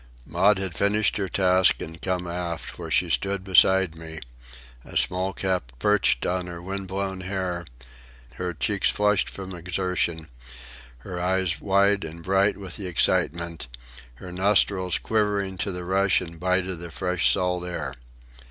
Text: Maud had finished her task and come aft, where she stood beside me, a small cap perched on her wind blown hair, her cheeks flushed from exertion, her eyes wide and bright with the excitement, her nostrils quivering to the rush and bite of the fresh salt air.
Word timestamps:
Maud 0.25 0.57
had 0.57 0.73
finished 0.73 1.17
her 1.17 1.29
task 1.29 1.79
and 1.79 2.01
come 2.01 2.25
aft, 2.25 2.79
where 2.79 2.89
she 2.89 3.07
stood 3.07 3.43
beside 3.43 3.93
me, 3.95 4.19
a 4.83 4.97
small 4.97 5.31
cap 5.31 5.71
perched 5.77 6.25
on 6.25 6.47
her 6.47 6.59
wind 6.59 6.87
blown 6.87 7.21
hair, 7.21 7.65
her 8.37 8.51
cheeks 8.51 8.89
flushed 8.89 9.29
from 9.29 9.53
exertion, 9.53 10.27
her 11.05 11.19
eyes 11.21 11.61
wide 11.61 12.03
and 12.03 12.23
bright 12.23 12.57
with 12.57 12.77
the 12.77 12.87
excitement, 12.87 13.67
her 14.15 14.31
nostrils 14.31 14.97
quivering 14.97 15.55
to 15.59 15.71
the 15.71 15.85
rush 15.85 16.19
and 16.19 16.39
bite 16.39 16.65
of 16.65 16.79
the 16.79 16.89
fresh 16.89 17.31
salt 17.31 17.63
air. 17.63 17.93